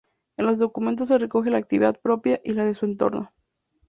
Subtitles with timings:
[0.37, 3.31] En los documentos se recoge la actividad propia y la de su entorno.